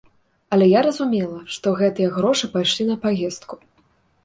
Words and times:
Але 0.55 0.65
я 0.69 0.81
разумела, 0.87 1.37
што 1.57 1.75
гэтыя 1.83 2.09
грошы 2.17 2.51
пайшлі 2.57 2.89
на 2.91 2.99
паездку. 3.07 3.63